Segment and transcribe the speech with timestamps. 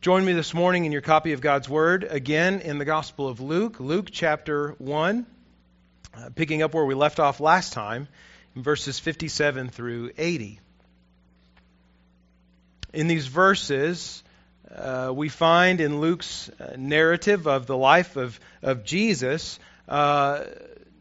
[0.00, 3.38] Join me this morning in your copy of God's Word, again in the Gospel of
[3.40, 5.26] Luke, Luke chapter 1,
[6.16, 8.08] uh, picking up where we left off last time,
[8.56, 10.58] in verses 57 through 80.
[12.94, 14.24] In these verses,
[14.74, 20.44] uh, we find in Luke's uh, narrative of the life of, of Jesus uh,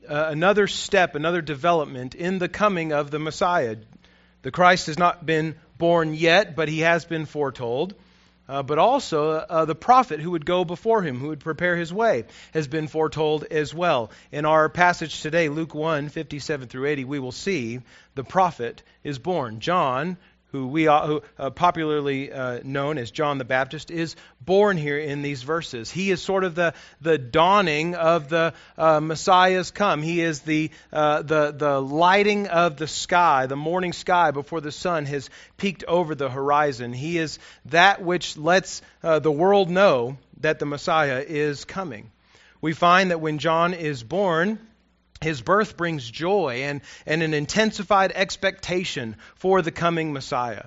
[0.09, 3.77] another step, another development in the coming of the Messiah.
[4.41, 7.95] The Christ has not been born yet, but he has been foretold
[8.49, 11.93] uh, but also uh, the prophet who would go before him, who would prepare his
[11.93, 14.09] way, has been foretold as well.
[14.31, 17.79] In our passage today, Luke 1 57 through 80, we will see
[18.15, 19.59] the prophet is born.
[19.59, 20.17] John
[20.51, 24.97] who we are, who, uh, popularly uh, known as John the Baptist, is born here
[24.97, 25.91] in these verses.
[25.91, 30.01] He is sort of the, the dawning of the uh, Messiah's come.
[30.01, 34.71] He is the, uh, the, the lighting of the sky, the morning sky before the
[34.71, 36.93] sun has peeked over the horizon.
[36.93, 42.11] He is that which lets uh, the world know that the Messiah is coming.
[42.61, 44.59] We find that when John is born,
[45.21, 50.65] his birth brings joy and, and an intensified expectation for the coming Messiah.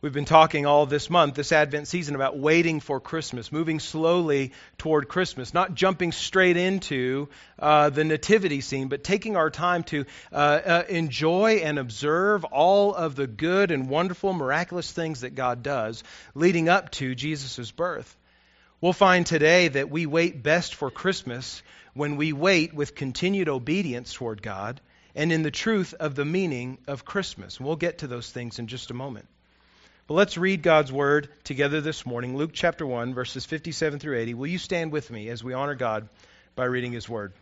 [0.00, 4.52] We've been talking all this month, this Advent season, about waiting for Christmas, moving slowly
[4.76, 10.04] toward Christmas, not jumping straight into uh, the nativity scene, but taking our time to
[10.32, 15.64] uh, uh, enjoy and observe all of the good and wonderful, miraculous things that God
[15.64, 18.16] does leading up to Jesus' birth.
[18.80, 21.62] We'll find today that we wait best for Christmas
[21.94, 24.80] when we wait with continued obedience toward God
[25.16, 27.58] and in the truth of the meaning of Christmas.
[27.58, 29.26] We'll get to those things in just a moment.
[30.06, 32.36] But let's read God's word together this morning.
[32.36, 34.34] Luke chapter 1, verses 57 through 80.
[34.34, 36.08] Will you stand with me as we honor God
[36.54, 37.32] by reading his word?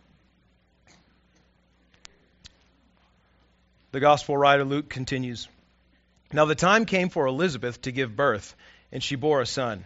[3.91, 5.47] The gospel writer Luke continues
[6.33, 8.55] Now the time came for Elizabeth to give birth,
[8.91, 9.85] and she bore a son.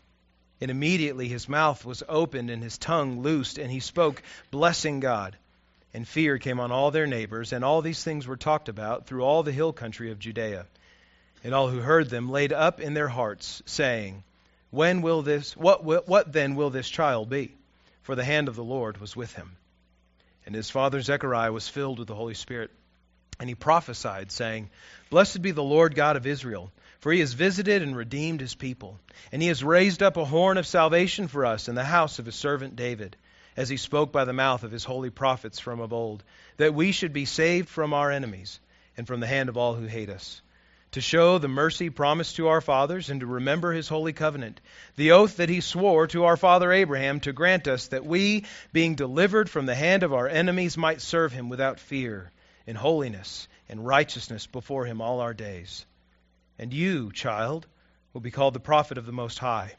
[0.61, 5.35] And immediately his mouth was opened and his tongue loosed, and he spoke, blessing God.
[5.93, 9.23] And fear came on all their neighbors, and all these things were talked about through
[9.23, 10.67] all the hill country of Judea.
[11.43, 14.23] And all who heard them laid up in their hearts, saying,
[14.69, 17.55] When will this what what then will this child be?
[18.03, 19.57] For the hand of the Lord was with him.
[20.45, 22.71] And his father Zechariah was filled with the Holy Spirit,
[23.39, 24.69] and he prophesied, saying,
[25.09, 26.71] Blessed be the Lord God of Israel
[27.01, 28.99] for he has visited and redeemed his people,
[29.31, 32.27] and he has raised up a horn of salvation for us in the house of
[32.27, 33.17] his servant David,
[33.57, 36.23] as he spoke by the mouth of his holy prophets from of old,
[36.57, 38.59] that we should be saved from our enemies
[38.95, 40.43] and from the hand of all who hate us,
[40.91, 44.61] to show the mercy promised to our fathers, and to remember his holy covenant,
[44.95, 48.93] the oath that he swore to our father Abraham to grant us that we, being
[48.93, 52.29] delivered from the hand of our enemies, might serve him without fear,
[52.67, 55.85] in holiness and righteousness before him all our days.
[56.61, 57.65] And you, child,
[58.13, 59.73] will be called the prophet of the Most High,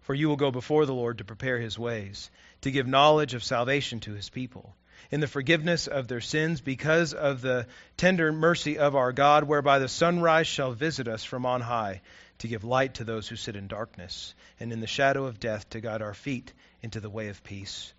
[0.00, 2.30] for you will go before the Lord to prepare his ways,
[2.62, 4.74] to give knowledge of salvation to his people,
[5.10, 7.66] in the forgiveness of their sins, because of the
[7.98, 12.00] tender mercy of our God, whereby the sunrise shall visit us from on high,
[12.38, 15.68] to give light to those who sit in darkness, and in the shadow of death
[15.68, 17.92] to guide our feet into the way of peace.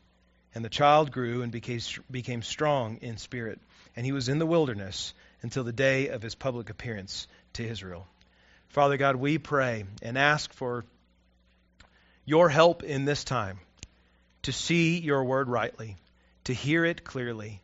[0.55, 3.59] And the child grew and became, became strong in spirit,
[3.95, 8.07] and he was in the wilderness until the day of his public appearance to Israel.
[8.73, 10.83] Father God, we pray and ask for
[12.25, 13.59] your help in this time
[14.41, 15.95] to see your word rightly,
[16.45, 17.61] to hear it clearly,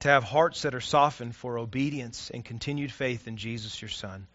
[0.00, 4.26] to have hearts that are softened for obedience and continued faith in Jesus, your Son.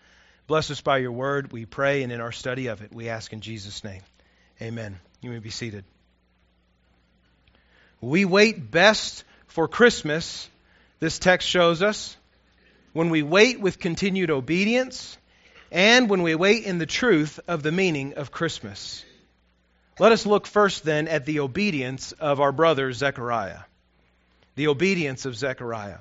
[0.48, 3.32] Bless us by your word, we pray, and in our study of it, we ask
[3.32, 4.02] in Jesus' name.
[4.60, 4.98] Amen.
[5.22, 5.84] You may be seated.
[8.02, 10.50] We wait best for Christmas,
[11.00, 12.18] this text shows us,
[12.94, 15.16] when we wait with continued obedience
[15.72, 19.04] and when we wait in the truth of the meaning of Christmas.
[20.00, 23.60] Let us look first then at the obedience of our brother Zechariah.
[24.56, 25.98] The obedience of Zechariah.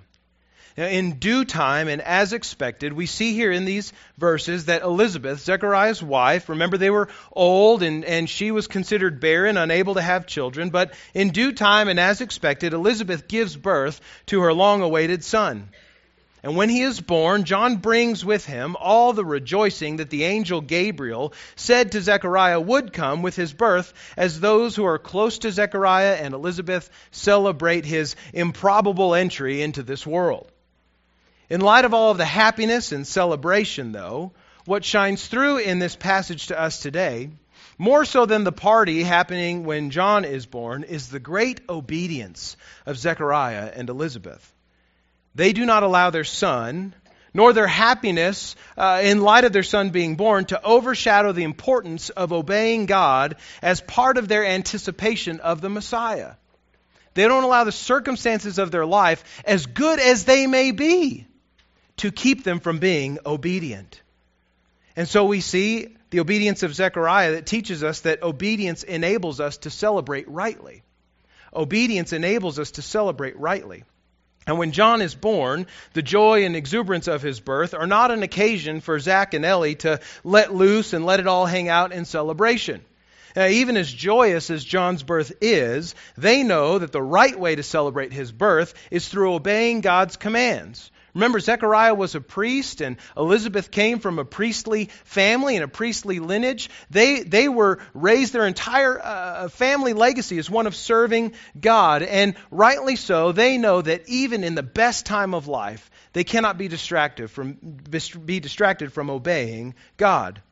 [0.77, 5.41] Now, in due time and as expected, we see here in these verses that Elizabeth,
[5.41, 10.27] Zechariah's wife, remember they were old and, and she was considered barren, unable to have
[10.27, 15.25] children, but in due time and as expected, Elizabeth gives birth to her long awaited
[15.25, 15.71] son.
[16.47, 20.61] And when he is born, John brings with him all the rejoicing that the angel
[20.61, 25.51] Gabriel said to Zechariah would come with his birth, as those who are close to
[25.51, 30.47] Zechariah and Elizabeth celebrate his improbable entry into this world.
[31.51, 34.31] In light of all of the happiness and celebration, though,
[34.67, 37.31] what shines through in this passage to us today,
[37.77, 42.57] more so than the party happening when John is born, is the great obedience
[42.87, 44.53] of Zechariah and Elizabeth.
[45.37, 46.95] They do not allow their son,
[47.35, 52.09] nor their happiness uh, in light of their son being born, to overshadow the importance
[52.09, 56.33] of obeying God as part of their anticipation of the Messiah.
[57.13, 61.27] They don't allow the circumstances of their life, as good as they may be,
[61.99, 64.01] to keep them from being obedient.
[64.97, 69.59] And so we see the obedience of Zechariah that teaches us that obedience enables us
[69.59, 70.83] to celebrate rightly.
[71.55, 73.85] Obedience enables us to celebrate rightly.
[74.47, 78.23] And when John is born, the joy and exuberance of his birth are not an
[78.23, 82.05] occasion for Zach and Ellie to let loose and let it all hang out in
[82.05, 82.85] celebration.
[83.35, 87.63] Now, even as joyous as John's birth is, they know that the right way to
[87.63, 90.91] celebrate his birth is through obeying God's commands.
[91.17, 96.19] Remember, Zechariah was a priest, and Elizabeth came from a priestly family and a priestly
[96.19, 96.69] lineage.
[96.91, 102.03] They, they were raised, their entire uh, family legacy is one of serving God.
[102.03, 106.59] And rightly so, they know that even in the best time of life, they cannot
[106.59, 107.55] be distracted from,
[108.27, 110.43] be distracted from obeying God.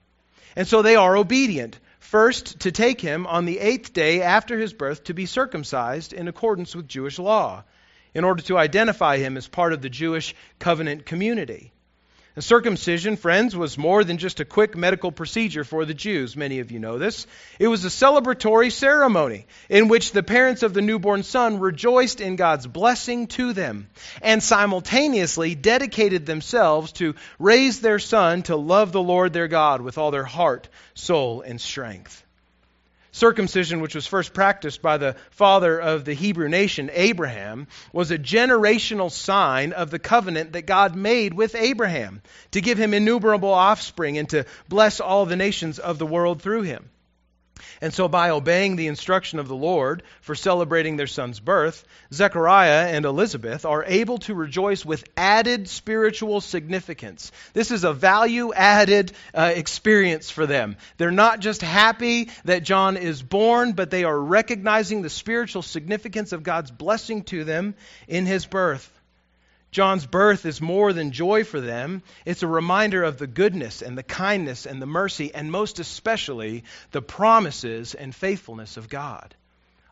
[0.56, 1.78] And so they are obedient.
[1.98, 6.26] First, to take him on the eighth day after his birth to be circumcised in
[6.26, 7.64] accordance with Jewish law
[8.14, 11.72] in order to identify him as part of the Jewish covenant community.
[12.34, 16.36] The circumcision, friends, was more than just a quick medical procedure for the Jews.
[16.36, 17.28] Many of you know this.
[17.60, 22.34] It was a celebratory ceremony in which the parents of the newborn son rejoiced in
[22.34, 23.86] God's blessing to them
[24.20, 29.96] and simultaneously dedicated themselves to raise their son to love the Lord their God with
[29.96, 32.23] all their heart, soul, and strength.
[33.14, 38.18] Circumcision, which was first practiced by the father of the Hebrew nation, Abraham, was a
[38.18, 44.18] generational sign of the covenant that God made with Abraham to give him innumerable offspring
[44.18, 46.90] and to bless all the nations of the world through him.
[47.80, 52.88] And so, by obeying the instruction of the Lord for celebrating their son's birth, Zechariah
[52.88, 57.30] and Elizabeth are able to rejoice with added spiritual significance.
[57.52, 60.76] This is a value added uh, experience for them.
[60.96, 66.32] They're not just happy that John is born, but they are recognizing the spiritual significance
[66.32, 67.74] of God's blessing to them
[68.08, 68.90] in his birth.
[69.74, 72.04] John's birth is more than joy for them.
[72.24, 76.62] It's a reminder of the goodness and the kindness and the mercy, and most especially
[76.92, 79.34] the promises and faithfulness of God.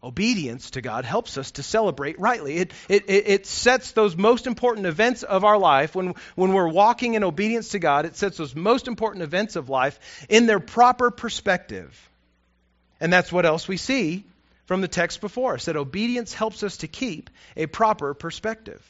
[0.00, 2.58] Obedience to God helps us to celebrate rightly.
[2.58, 7.14] It, it, it sets those most important events of our life, when, when we're walking
[7.14, 9.98] in obedience to God, it sets those most important events of life
[10.28, 12.08] in their proper perspective.
[13.00, 14.22] And that's what else we see
[14.66, 18.80] from the text before us that obedience helps us to keep a proper perspective.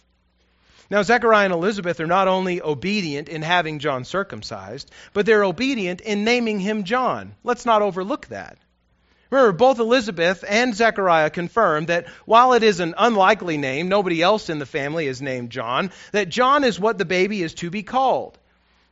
[0.90, 6.00] Now, Zechariah and Elizabeth are not only obedient in having John circumcised, but they're obedient
[6.00, 7.34] in naming him John.
[7.44, 8.58] Let's not overlook that.
[9.31, 14.50] Remember, both Elizabeth and Zechariah confirm that while it is an unlikely name, nobody else
[14.50, 17.82] in the family is named John, that John is what the baby is to be
[17.82, 18.38] called.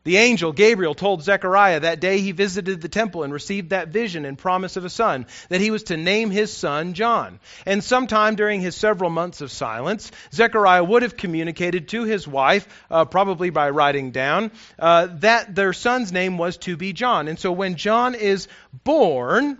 [0.02, 4.24] The angel Gabriel told Zechariah that day he visited the temple and received that vision
[4.24, 7.38] and promise of a son, that he was to name his son John.
[7.66, 12.66] And sometime during his several months of silence, Zechariah would have communicated to his wife,
[12.90, 17.28] uh, probably by writing down, uh, that their son's name was to be John.
[17.28, 19.58] And so when John is born,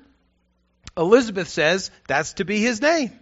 [0.96, 3.19] Elizabeth says that's to be his name.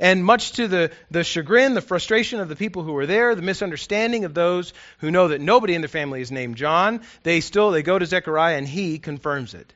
[0.00, 3.42] And much to the, the chagrin, the frustration of the people who were there, the
[3.42, 7.70] misunderstanding of those who know that nobody in their family is named John, they still
[7.70, 9.74] they go to Zechariah and he confirms it.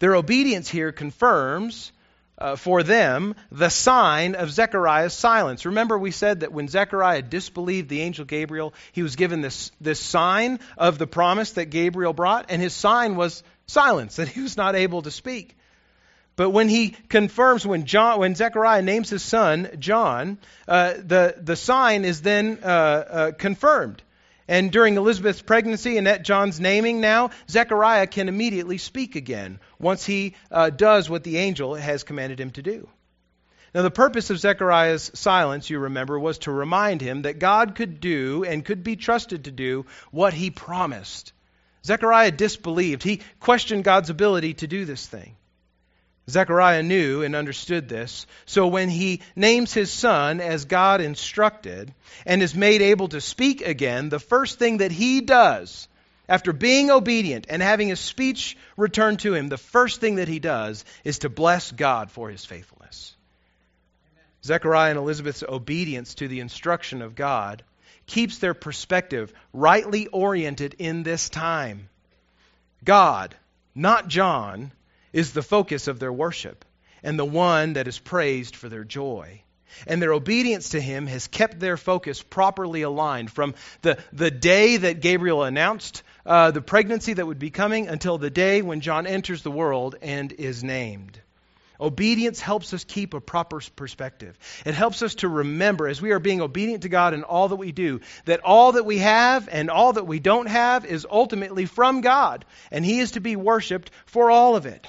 [0.00, 1.92] Their obedience here confirms
[2.38, 5.66] uh, for them the sign of Zechariah's silence.
[5.66, 10.00] Remember, we said that when Zechariah disbelieved the angel Gabriel, he was given this, this
[10.00, 14.56] sign of the promise that Gabriel brought, and his sign was silence, that he was
[14.56, 15.56] not able to speak.
[16.38, 21.56] But when he confirms, when John, when Zechariah names his son John, uh, the the
[21.56, 24.04] sign is then uh, uh, confirmed.
[24.46, 30.06] And during Elizabeth's pregnancy and at John's naming now, Zechariah can immediately speak again once
[30.06, 32.88] he uh, does what the angel has commanded him to do.
[33.74, 37.98] Now, the purpose of Zechariah's silence, you remember, was to remind him that God could
[37.98, 41.32] do and could be trusted to do what he promised.
[41.84, 43.02] Zechariah disbelieved.
[43.02, 45.34] He questioned God's ability to do this thing.
[46.28, 48.26] Zechariah knew and understood this.
[48.44, 51.92] So when he names his son as God instructed
[52.26, 55.88] and is made able to speak again, the first thing that he does
[56.28, 60.38] after being obedient and having his speech returned to him, the first thing that he
[60.38, 63.16] does is to bless God for his faithfulness.
[64.12, 64.24] Amen.
[64.44, 67.62] Zechariah and Elizabeth's obedience to the instruction of God
[68.06, 71.88] keeps their perspective rightly oriented in this time.
[72.84, 73.34] God,
[73.74, 74.72] not John,
[75.18, 76.64] is the focus of their worship
[77.02, 79.42] and the one that is praised for their joy.
[79.86, 84.76] And their obedience to him has kept their focus properly aligned from the, the day
[84.76, 89.08] that Gabriel announced uh, the pregnancy that would be coming until the day when John
[89.08, 91.20] enters the world and is named.
[91.80, 94.36] Obedience helps us keep a proper perspective.
[94.64, 97.56] It helps us to remember, as we are being obedient to God in all that
[97.56, 101.66] we do, that all that we have and all that we don't have is ultimately
[101.66, 104.84] from God, and He is to be worshiped for all of it.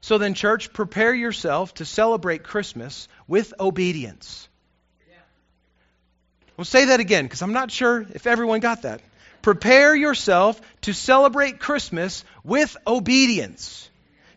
[0.00, 4.48] So then, church, prepare yourself to celebrate Christmas with obedience.
[5.08, 5.16] Yeah.
[6.56, 9.02] We'll say that again because I'm not sure if everyone got that.
[9.42, 13.90] Prepare yourself to celebrate Christmas with obedience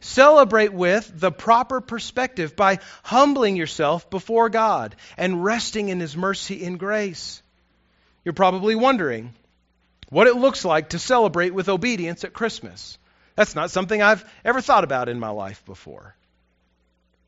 [0.04, 6.66] celebrate with the proper perspective by humbling yourself before God and resting in His mercy
[6.66, 7.42] and grace.
[8.24, 9.34] You're probably wondering
[10.10, 12.98] what it looks like to celebrate with obedience at Christmas.
[13.36, 16.16] That's not something I've ever thought about in my life before.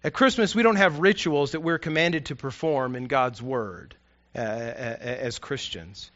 [0.04, 3.96] At Christmas, we don't have rituals that we're commanded to perform in God's Word
[4.36, 6.12] uh, as Christians.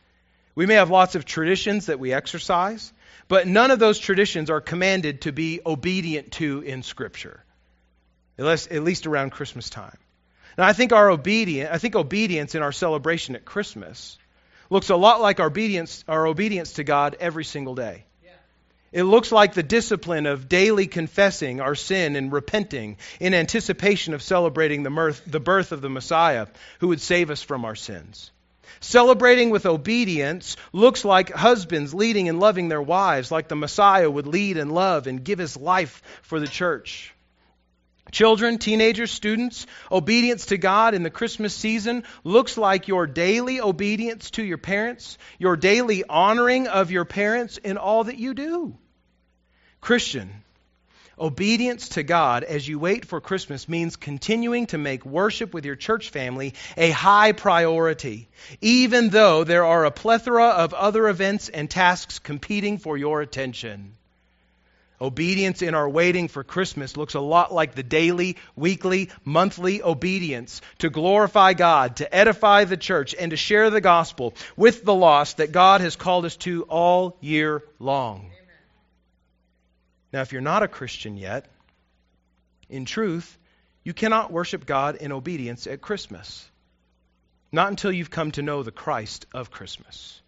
[0.53, 2.93] We may have lots of traditions that we exercise,
[3.27, 7.43] but none of those traditions are commanded to be obedient to in Scripture,
[8.37, 9.97] at least around Christmas time.
[10.57, 14.17] Now, I think our obedience, I think obedience in our celebration at Christmas
[14.69, 18.03] looks a lot like our obedience, our obedience to God every single day.
[18.91, 24.23] It looks like the discipline of daily confessing our sin and repenting in anticipation of
[24.23, 26.47] celebrating the, mirth, the birth of the Messiah
[26.79, 28.31] who would save us from our sins.
[28.79, 34.27] Celebrating with obedience looks like husbands leading and loving their wives, like the Messiah would
[34.27, 37.13] lead and love and give his life for the church.
[38.11, 44.31] Children, teenagers, students, obedience to God in the Christmas season looks like your daily obedience
[44.31, 48.77] to your parents, your daily honoring of your parents in all that you do.
[49.81, 50.43] Christian,
[51.19, 55.75] Obedience to God as you wait for Christmas means continuing to make worship with your
[55.75, 58.29] church family a high priority,
[58.61, 63.97] even though there are a plethora of other events and tasks competing for your attention.
[65.01, 70.61] Obedience in our waiting for Christmas looks a lot like the daily, weekly, monthly obedience
[70.79, 75.37] to glorify God, to edify the church, and to share the gospel with the lost
[75.37, 78.29] that God has called us to all year long.
[80.11, 81.45] Now, if you're not a Christian yet,
[82.69, 83.37] in truth,
[83.83, 86.49] you cannot worship God in obedience at Christmas.
[87.51, 90.21] Not until you've come to know the Christ of Christmas.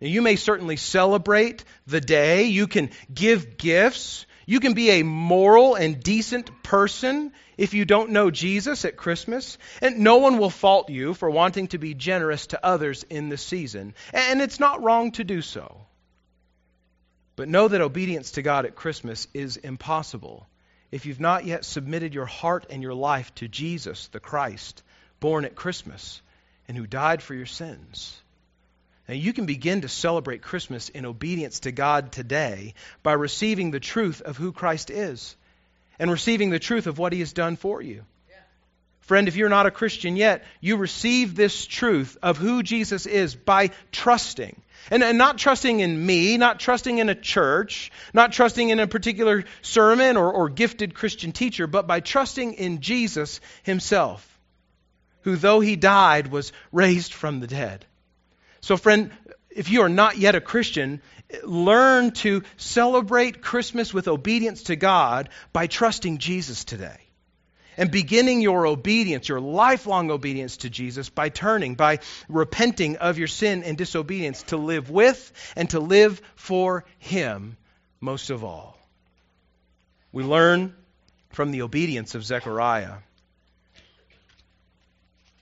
[0.00, 2.44] You may certainly celebrate the day.
[2.44, 4.24] You can give gifts.
[4.46, 9.58] You can be a moral and decent person if you don't know Jesus at Christmas.
[9.82, 13.36] And no one will fault you for wanting to be generous to others in the
[13.36, 13.94] season.
[14.14, 15.86] And it's not wrong to do so.
[17.36, 20.46] But know that obedience to God at Christmas is impossible
[20.90, 24.82] if you've not yet submitted your heart and your life to Jesus, the Christ,
[25.20, 26.22] born at Christmas
[26.66, 28.20] and who died for your sins.
[29.10, 33.80] Now, you can begin to celebrate Christmas in obedience to God today by receiving the
[33.80, 35.34] truth of who Christ is
[35.98, 38.04] and receiving the truth of what he has done for you.
[39.00, 43.34] Friend, if you're not a Christian yet, you receive this truth of who Jesus is
[43.34, 44.62] by trusting
[44.92, 48.86] and, and not trusting in me, not trusting in a church, not trusting in a
[48.86, 54.38] particular sermon or, or gifted Christian teacher, but by trusting in Jesus himself,
[55.22, 57.86] who, though he died, was raised from the dead.
[58.60, 59.10] So, friend,
[59.50, 61.00] if you are not yet a Christian,
[61.44, 66.98] learn to celebrate Christmas with obedience to God by trusting Jesus today
[67.76, 73.28] and beginning your obedience, your lifelong obedience to Jesus by turning, by repenting of your
[73.28, 77.56] sin and disobedience to live with and to live for Him
[78.00, 78.78] most of all.
[80.12, 80.74] We learn
[81.30, 82.96] from the obedience of Zechariah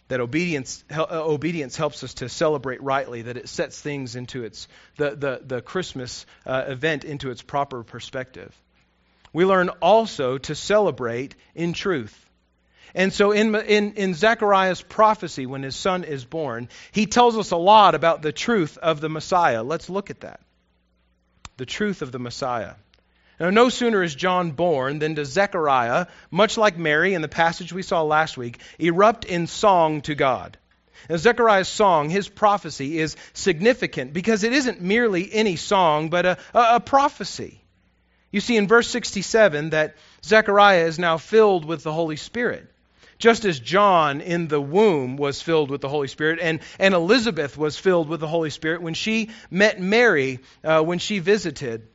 [0.08, 4.68] that obedience, uh, obedience helps us to celebrate rightly, that it sets things into its,
[4.96, 8.54] the, the, the Christmas uh, event into its proper perspective.
[9.32, 12.24] We learn also to celebrate in truth.
[12.94, 17.50] And so in, in, in Zechariah's prophecy, when his son is born, he tells us
[17.50, 19.62] a lot about the truth of the Messiah.
[19.62, 20.40] Let's look at that.
[21.58, 22.74] The truth of the Messiah.
[23.40, 27.72] Now, no sooner is John born than does Zechariah, much like Mary in the passage
[27.72, 30.58] we saw last week, erupt in song to God.
[31.08, 36.38] Now, Zechariah's song, his prophecy, is significant because it isn't merely any song, but a,
[36.52, 37.62] a, a prophecy.
[38.32, 42.68] You see in verse 67 that Zechariah is now filled with the Holy Spirit.
[43.18, 47.56] Just as John in the womb was filled with the Holy Spirit, and, and Elizabeth
[47.56, 51.86] was filled with the Holy Spirit when she met Mary uh, when she visited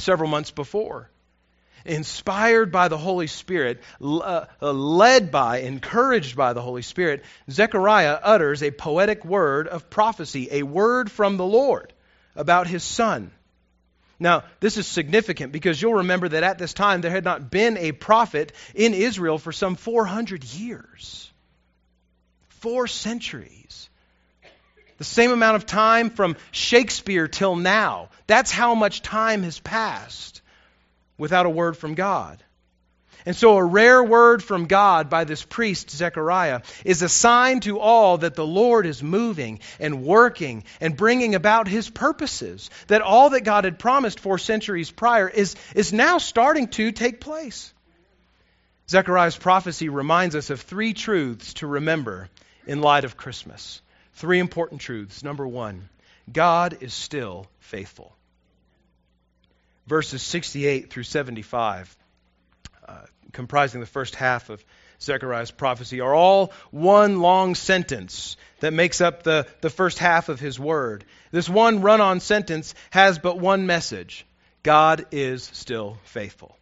[0.00, 1.10] several months before.
[1.84, 8.18] Inspired by the Holy Spirit, uh, uh, led by, encouraged by the Holy Spirit, Zechariah
[8.22, 11.92] utters a poetic word of prophecy, a word from the Lord
[12.36, 13.30] about his son.
[14.18, 17.78] Now, this is significant because you'll remember that at this time there had not been
[17.78, 21.30] a prophet in Israel for some 400 years.
[22.48, 23.89] Four centuries.
[25.00, 28.10] The same amount of time from Shakespeare till now.
[28.26, 30.42] That's how much time has passed
[31.16, 32.44] without a word from God.
[33.24, 37.78] And so, a rare word from God by this priest, Zechariah, is a sign to
[37.78, 42.68] all that the Lord is moving and working and bringing about his purposes.
[42.88, 47.20] That all that God had promised four centuries prior is, is now starting to take
[47.20, 47.72] place.
[48.90, 52.28] Zechariah's prophecy reminds us of three truths to remember
[52.66, 53.80] in light of Christmas.
[54.20, 55.24] Three important truths.
[55.24, 55.88] Number one,
[56.30, 58.14] God is still faithful.
[59.86, 61.96] Verses 68 through 75,
[62.86, 62.98] uh,
[63.32, 64.62] comprising the first half of
[65.00, 70.38] Zechariah's prophecy, are all one long sentence that makes up the, the first half of
[70.38, 71.06] his word.
[71.30, 74.26] This one run on sentence has but one message
[74.62, 76.59] God is still faithful.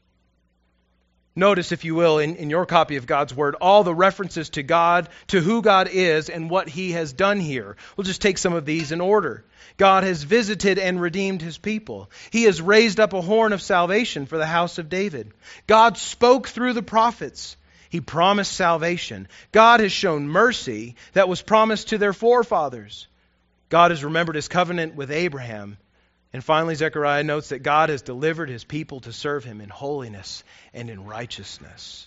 [1.39, 4.65] Notice, if you will, in, in your copy of God's Word, all the references to
[4.65, 7.77] God, to who God is, and what He has done here.
[7.97, 9.45] We'll just take some of these in order.
[9.77, 12.11] God has visited and redeemed His people.
[12.33, 15.31] He has raised up a horn of salvation for the house of David.
[15.69, 17.57] God spoke through the prophets.
[17.89, 19.29] He promised salvation.
[19.53, 23.07] God has shown mercy that was promised to their forefathers.
[23.69, 25.79] God has remembered His covenant with Abraham
[26.33, 30.45] and finally, Zechariah notes that God has delivered his people to serve him in holiness
[30.75, 32.07] and in righteousness.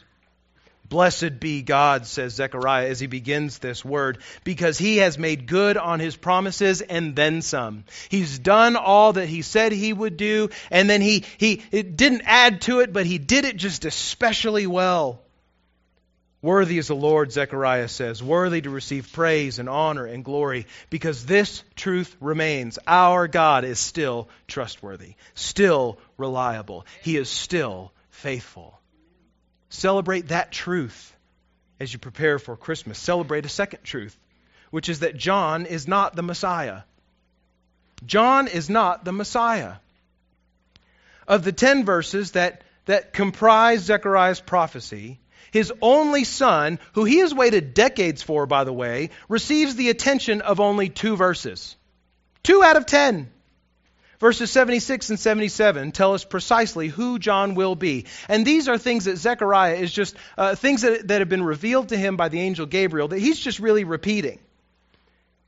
[0.87, 5.77] Blessed be God, says Zechariah as he begins this word, because he has made good
[5.77, 7.85] on his promises and then some.
[8.09, 12.61] He's done all that he said he would do, and then he, he didn't add
[12.63, 15.21] to it, but he did it just especially well.
[16.41, 21.25] Worthy is the Lord, Zechariah says, worthy to receive praise and honor and glory, because
[21.25, 22.79] this truth remains.
[22.87, 26.87] Our God is still trustworthy, still reliable.
[27.03, 28.79] He is still faithful.
[29.69, 31.15] Celebrate that truth
[31.79, 32.97] as you prepare for Christmas.
[32.97, 34.17] Celebrate a second truth,
[34.71, 36.81] which is that John is not the Messiah.
[38.03, 39.75] John is not the Messiah.
[41.27, 45.19] Of the ten verses that, that comprise Zechariah's prophecy,
[45.51, 50.41] his only son, who he has waited decades for, by the way, receives the attention
[50.41, 51.75] of only two verses.
[52.41, 53.29] Two out of ten.
[54.19, 58.05] Verses 76 and 77 tell us precisely who John will be.
[58.29, 61.89] And these are things that Zechariah is just, uh, things that, that have been revealed
[61.89, 64.39] to him by the angel Gabriel that he's just really repeating.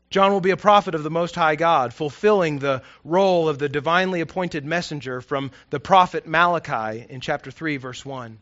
[0.10, 3.70] John will be a prophet of the Most High God, fulfilling the role of the
[3.70, 8.40] divinely appointed messenger from the prophet Malachi in chapter 3, verse 1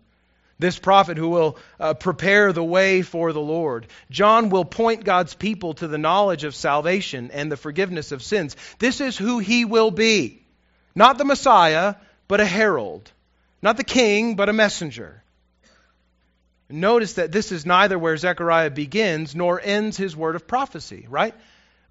[0.61, 3.87] this prophet who will uh, prepare the way for the Lord.
[4.09, 8.55] John will point God's people to the knowledge of salvation and the forgiveness of sins.
[8.79, 10.43] This is who he will be.
[10.95, 11.95] Not the Messiah,
[12.27, 13.11] but a herald.
[13.61, 15.21] Not the king, but a messenger.
[16.69, 21.35] Notice that this is neither where Zechariah begins nor ends his word of prophecy, right?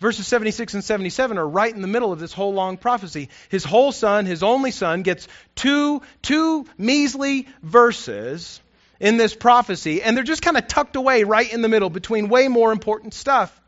[0.01, 3.29] Verses 76 and 77 are right in the middle of this whole long prophecy.
[3.51, 8.63] His whole son, his only son, gets two, two measly verses
[8.99, 12.29] in this prophecy, and they're just kind of tucked away right in the middle between
[12.29, 13.59] way more important stuff.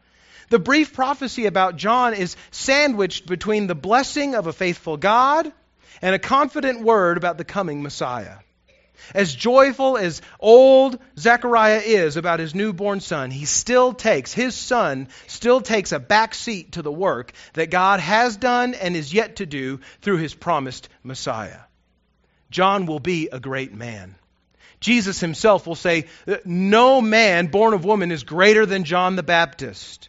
[0.48, 5.50] The brief prophecy about John is sandwiched between the blessing of a faithful God
[6.00, 8.36] and a confident word about the coming Messiah.
[9.14, 15.08] As joyful as old Zechariah is about his newborn son, he still takes, his son
[15.26, 19.36] still takes a back seat to the work that God has done and is yet
[19.36, 21.60] to do through his promised Messiah.
[22.50, 24.14] John will be a great man.
[24.80, 29.22] Jesus himself will say, uh, No man born of woman is greater than John the
[29.22, 30.08] Baptist.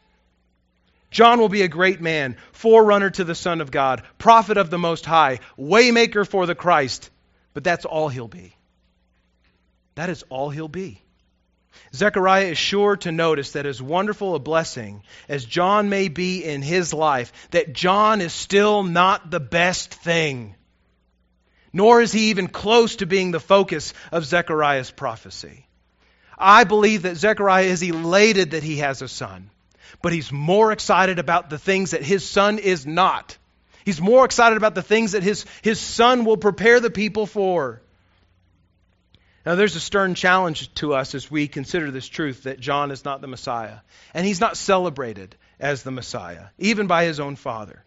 [1.12, 4.80] John will be a great man, forerunner to the Son of God, prophet of the
[4.80, 7.12] Most High, waymaker for the Christ,
[7.54, 8.56] but that's all he'll be.
[9.96, 11.02] That is all he'll be.
[11.94, 16.62] Zechariah is sure to notice that as wonderful a blessing as John may be in
[16.62, 20.56] his life, that John is still not the best thing.
[21.74, 25.66] nor is he even close to being the focus of Zechariah's prophecy.
[26.38, 29.50] I believe that Zechariah is elated that he has a son,
[30.02, 33.38] but he's more excited about the things that his son is not.
[33.86, 37.82] He's more excited about the things that his, his son will prepare the people for.
[39.46, 43.04] Now, there's a stern challenge to us as we consider this truth that John is
[43.04, 43.80] not the Messiah.
[44.14, 47.84] And he's not celebrated as the Messiah, even by his own father.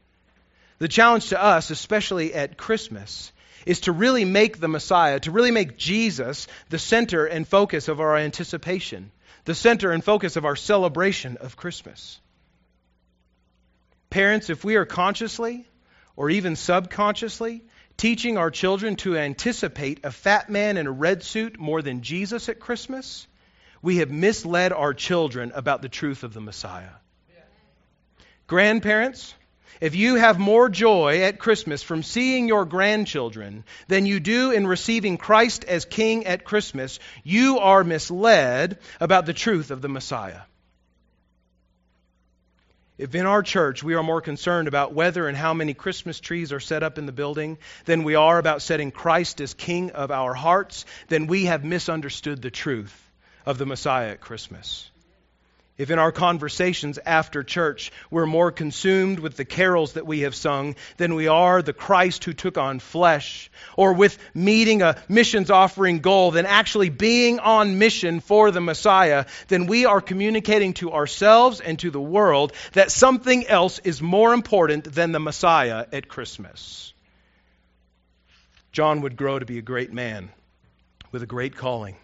[0.78, 3.32] The challenge to us, especially at Christmas,
[3.64, 8.00] is to really make the Messiah, to really make Jesus the center and focus of
[8.00, 9.10] our anticipation,
[9.44, 12.20] the center and focus of our celebration of Christmas.
[14.10, 15.66] Parents, if we are consciously
[16.16, 17.64] or even subconsciously
[17.96, 22.48] teaching our children to anticipate a fat man in a red suit more than Jesus
[22.48, 23.26] at Christmas,
[23.82, 26.90] we have misled our children about the truth of the Messiah.
[28.46, 29.34] Grandparents,
[29.80, 34.66] if you have more joy at Christmas from seeing your grandchildren than you do in
[34.66, 40.40] receiving Christ as King at Christmas, you are misled about the truth of the Messiah.
[42.98, 46.52] If in our church we are more concerned about whether and how many Christmas trees
[46.52, 50.10] are set up in the building than we are about setting Christ as King of
[50.10, 52.94] our hearts, then we have misunderstood the truth
[53.44, 54.90] of the Messiah at Christmas.
[55.78, 60.34] If in our conversations after church we're more consumed with the carols that we have
[60.34, 65.50] sung than we are the Christ who took on flesh, or with meeting a missions
[65.50, 70.92] offering goal than actually being on mission for the Messiah, then we are communicating to
[70.92, 76.08] ourselves and to the world that something else is more important than the Messiah at
[76.08, 76.94] Christmas.
[78.72, 80.30] John would grow to be a great man
[81.12, 81.96] with a great calling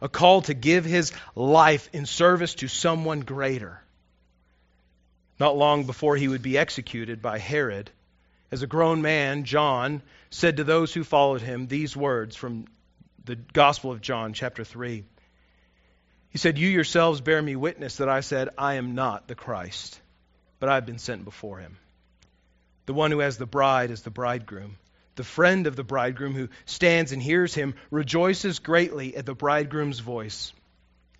[0.00, 3.80] a call to give his life in service to someone greater.
[5.38, 7.90] Not long before he would be executed by Herod,
[8.50, 12.66] as a grown man, John said to those who followed him these words from
[13.24, 15.04] the Gospel of John, chapter 3.
[16.30, 20.00] He said, You yourselves bear me witness that I said, I am not the Christ,
[20.60, 21.76] but I have been sent before him.
[22.86, 24.76] The one who has the bride is the bridegroom.
[25.16, 29.98] The friend of the bridegroom who stands and hears him rejoices greatly at the bridegroom's
[29.98, 30.52] voice.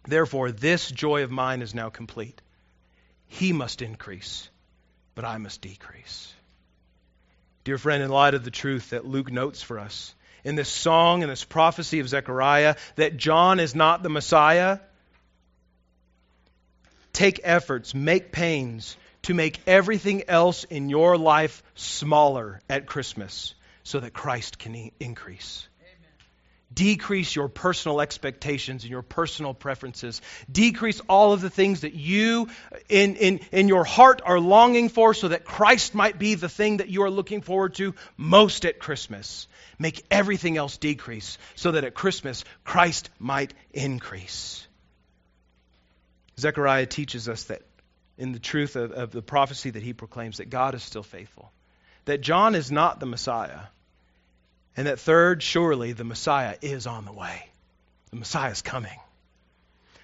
[0.04, 2.40] Therefore, this joy of mine is now complete.
[3.26, 4.48] He must increase,
[5.14, 6.32] but I must decrease.
[7.64, 11.22] Dear friend, in light of the truth that Luke notes for us in this song
[11.22, 14.78] and this prophecy of Zechariah that John is not the Messiah,
[17.14, 23.54] take efforts, make pains to make everything else in your life smaller at Christmas
[23.86, 25.68] so that Christ can increase.
[26.74, 30.20] Decrease your personal expectations and your personal preferences.
[30.50, 32.48] Decrease all of the things that you,
[32.88, 36.78] in, in, in your heart, are longing for so that Christ might be the thing
[36.78, 39.46] that you are looking forward to most at Christmas.
[39.78, 44.66] Make everything else decrease so that at Christmas, Christ might increase.
[46.40, 47.62] Zechariah teaches us that
[48.18, 51.52] in the truth of, of the prophecy that he proclaims, that God is still faithful.
[52.06, 53.60] That John is not the Messiah
[54.76, 57.48] and that third, surely the Messiah is on the way.
[58.10, 58.98] The Messiah is coming.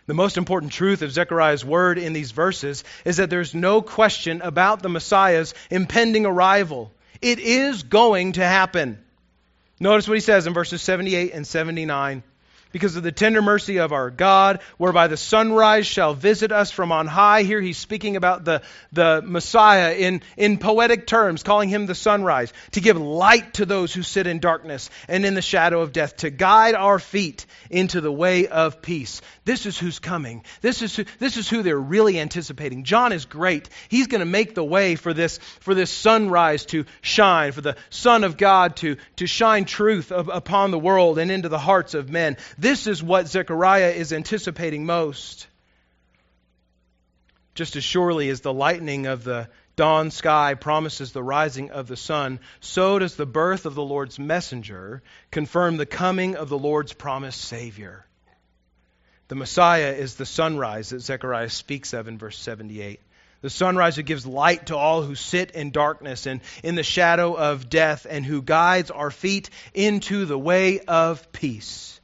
[0.07, 4.43] The most important truth of Zechariah's word in these verses is that there's no question
[4.43, 6.93] about the Messiah's impending arrival.
[7.21, 8.99] It is going to happen.
[9.79, 12.23] Notice what he says in verses 78 and 79
[12.73, 16.91] because of the tender mercy of our God, whereby the sunrise shall visit us from
[16.93, 17.43] on high.
[17.43, 22.53] Here he's speaking about the, the Messiah in, in poetic terms, calling him the sunrise,
[22.73, 26.17] to give light to those who sit in darkness and in the shadow of death,
[26.19, 29.21] to guide our feet into the way of peace.
[29.45, 30.45] This is who's coming.
[30.61, 32.85] This is who, this is who they're really anticipating.
[32.85, 33.69] John is great.
[33.89, 37.77] He's going to make the way for this, for this sunrise to shine, for the
[37.91, 42.09] Son of God to, to shine truth upon the world and into the hearts of
[42.09, 42.37] men.
[42.63, 45.49] This is what Zechariah is anticipating most.
[47.57, 51.97] Just as surely as the lightning of the dawn sky promises the rising of the
[51.97, 56.93] sun, so does the birth of the Lord's messenger confirm the coming of the Lord's
[56.93, 58.07] promised Savior.
[59.27, 63.01] The Messiah is the sunrise that Zechariah speaks of in verse 78.
[63.41, 67.35] The sunrise who gives light to all who sit in darkness and in the shadow
[67.35, 71.99] of death, and who guides our feet into the way of peace.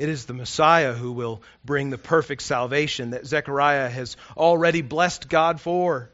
[0.00, 5.28] It is the Messiah who will bring the perfect salvation that Zechariah has already blessed
[5.28, 6.08] God for.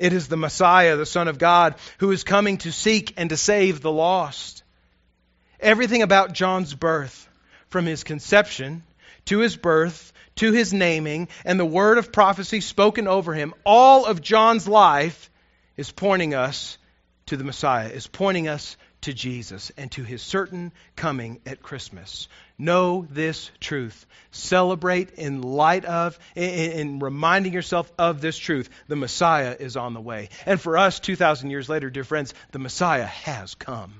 [0.00, 3.36] It is the Messiah, the Son of God, who is coming to seek and to
[3.36, 4.64] save the lost.
[5.60, 7.28] Everything about John's birth,
[7.68, 8.82] from his conception
[9.26, 14.06] to his birth to his naming and the word of prophecy spoken over him, all
[14.06, 15.30] of John's life
[15.76, 16.78] is pointing us
[17.26, 22.28] to the Messiah, is pointing us to Jesus and to his certain coming at Christmas.
[22.58, 24.06] Know this truth.
[24.32, 28.68] Celebrate in light of, in, in, reminding yourself of this truth.
[28.88, 30.30] The Messiah is on the way.
[30.46, 33.94] And for us, 2,000 years later, dear friends, the Messiah has come.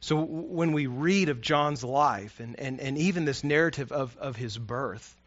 [0.00, 4.36] So when we read of John's life and, and, and even this narrative of, of
[4.36, 5.17] his birth,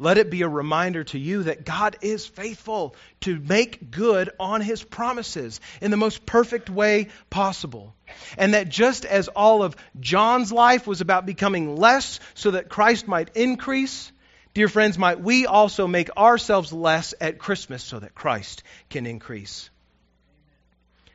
[0.00, 4.62] let it be a reminder to you that God is faithful to make good on
[4.62, 7.94] his promises in the most perfect way possible.
[8.38, 13.08] And that just as all of John's life was about becoming less so that Christ
[13.08, 14.10] might increase,
[14.54, 19.68] dear friends, might we also make ourselves less at Christmas so that Christ can increase.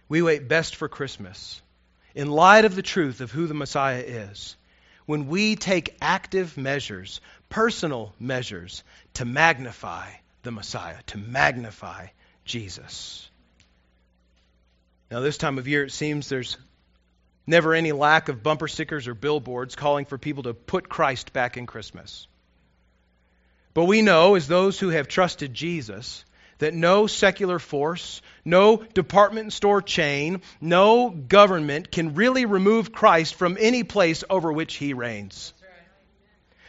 [0.08, 1.60] We wait best for Christmas
[2.14, 4.56] in light of the truth of who the Messiah is
[5.06, 8.84] when we take active measures personal measures
[9.16, 10.10] to magnify
[10.44, 12.08] the Messiah, to magnify
[12.46, 13.30] Jesus.
[15.10, 16.58] Now, this time of year, it seems there's
[17.48, 21.58] never any lack of bumper stickers or billboards calling for people to put Christ back
[21.58, 22.28] in Christmas.
[23.74, 26.24] But we know, as those who have trusted Jesus,
[26.60, 33.58] that no secular force, no department store chain, no government can really remove Christ from
[33.60, 35.54] any place over which he reigns.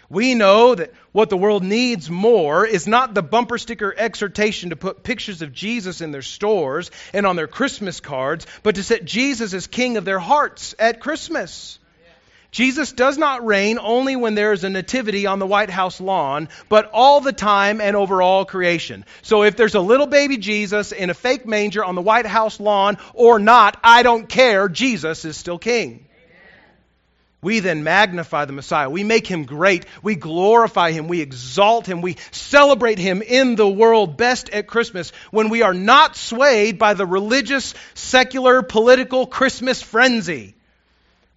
[0.08, 4.76] We know that what the world needs more is not the bumper sticker exhortation to
[4.76, 9.04] put pictures of Jesus in their stores and on their Christmas cards, but to set
[9.04, 11.78] Jesus as king of their hearts at Christmas.
[12.52, 16.48] Jesus does not reign only when there is a nativity on the White House lawn,
[16.70, 19.04] but all the time and over all creation.
[19.20, 22.58] So if there's a little baby Jesus in a fake manger on the White House
[22.58, 24.68] lawn or not, I don't care.
[24.70, 26.05] Jesus is still king.
[27.42, 28.88] We then magnify the Messiah.
[28.88, 29.84] We make him great.
[30.02, 31.06] We glorify him.
[31.06, 32.00] We exalt him.
[32.00, 36.94] We celebrate him in the world best at Christmas when we are not swayed by
[36.94, 40.54] the religious, secular, political Christmas frenzy,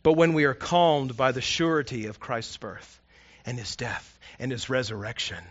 [0.01, 2.99] but when we are calmed by the surety of Christ's birth
[3.45, 5.43] and his death and his resurrection.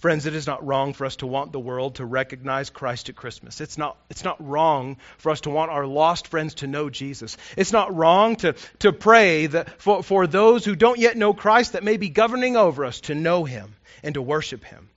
[0.00, 3.16] Friends, it is not wrong for us to want the world to recognize Christ at
[3.16, 3.60] Christmas.
[3.60, 7.36] It's not, it's not wrong for us to want our lost friends to know Jesus.
[7.54, 11.74] It's not wrong to, to pray that for, for those who don't yet know Christ
[11.74, 14.88] that may be governing over us to know him and to worship him.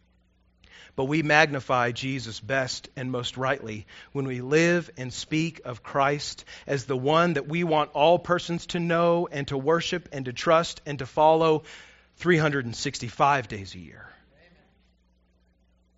[0.95, 6.45] But we magnify Jesus best and most rightly when we live and speak of Christ
[6.65, 10.33] as the one that we want all persons to know and to worship and to
[10.33, 11.63] trust and to follow
[12.19, 14.12] 365 days a year.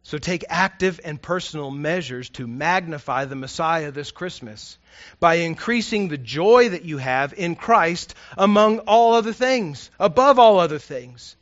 [0.06, 4.78] So take active and personal measures to magnify the Messiah this Christmas
[5.20, 10.60] by increasing the joy that you have in Christ among all other things, above all
[10.60, 11.36] other things.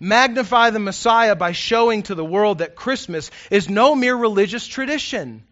[0.00, 5.42] Magnify the Messiah by showing to the world that Christmas is no mere religious tradition.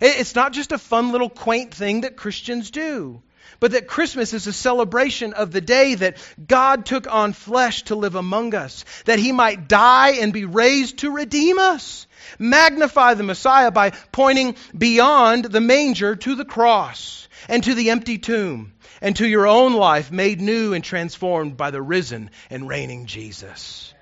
[0.00, 3.22] It's not just a fun little quaint thing that Christians do
[3.60, 7.94] but that Christmas is a celebration of the day that God took on flesh to
[7.94, 12.06] live among us, that he might die and be raised to redeem us.
[12.38, 18.18] Magnify the Messiah by pointing beyond the manger to the cross and to the empty
[18.18, 23.06] tomb and to your own life made new and transformed by the risen and reigning
[23.06, 23.92] Jesus.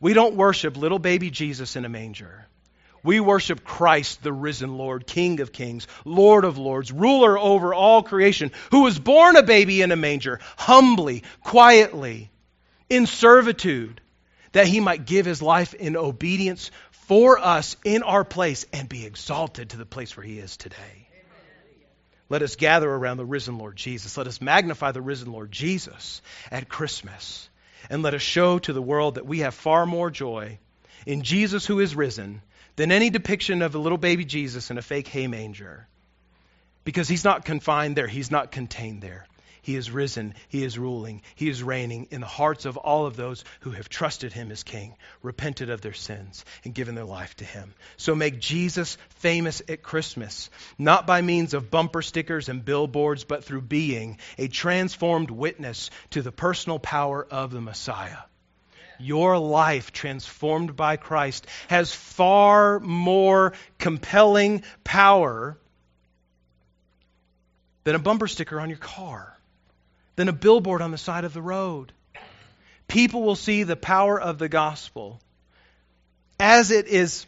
[0.00, 2.43] We don't worship little baby Jesus in a manger.
[3.04, 8.02] We worship Christ, the risen Lord, King of kings, Lord of lords, ruler over all
[8.02, 12.30] creation, who was born a baby in a manger, humbly, quietly,
[12.88, 14.00] in servitude,
[14.52, 19.04] that he might give his life in obedience for us in our place and be
[19.04, 21.08] exalted to the place where he is today.
[22.30, 24.16] Let us gather around the risen Lord Jesus.
[24.16, 27.50] Let us magnify the risen Lord Jesus at Christmas.
[27.90, 30.58] And let us show to the world that we have far more joy
[31.04, 32.40] in Jesus who is risen
[32.76, 35.86] than any depiction of a little baby Jesus in a fake hay manger.
[36.84, 39.26] Because he's not confined there, he's not contained there.
[39.62, 43.16] He is risen, he is ruling, he is reigning in the hearts of all of
[43.16, 47.34] those who have trusted him as king, repented of their sins, and given their life
[47.36, 47.72] to him.
[47.96, 53.44] So make Jesus famous at Christmas, not by means of bumper stickers and billboards, but
[53.44, 58.18] through being a transformed witness to the personal power of the Messiah
[58.98, 65.58] your life transformed by Christ has far more compelling power
[67.84, 69.36] than a bumper sticker on your car,
[70.16, 71.92] than a billboard on the side of the road.
[72.88, 75.20] People will see the power of the gospel
[76.38, 77.26] as it is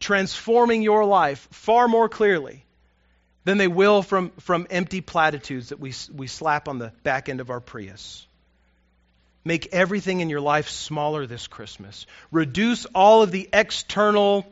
[0.00, 2.64] transforming your life far more clearly
[3.44, 7.40] than they will from, from empty platitudes that we, we slap on the back end
[7.40, 8.26] of our Prius.
[9.46, 12.06] Make everything in your life smaller this Christmas.
[12.32, 14.44] Reduce all of the external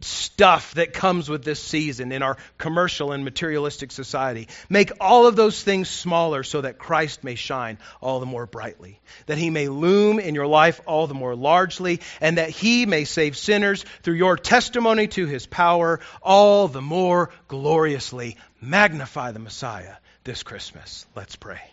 [0.00, 4.48] stuff that comes with this season in our commercial and materialistic society.
[4.68, 9.00] Make all of those things smaller so that Christ may shine all the more brightly,
[9.26, 13.04] that he may loom in your life all the more largely, and that he may
[13.04, 18.36] save sinners through your testimony to his power all the more gloriously.
[18.60, 21.06] Magnify the Messiah this Christmas.
[21.14, 21.71] Let's pray.